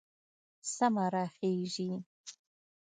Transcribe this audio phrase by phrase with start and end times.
[0.75, 1.89] سمه راخېژي